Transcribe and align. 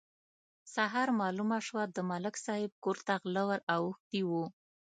سهار 0.73 1.07
مالومه 1.19 1.59
شوه: 1.67 1.83
د 1.95 1.97
ملک 2.09 2.35
صاحب 2.45 2.71
کور 2.83 2.97
ته 3.07 3.13
غله 3.23 3.43
ور 3.49 3.59
اوښتي 3.73 4.21
وو. 4.29 4.45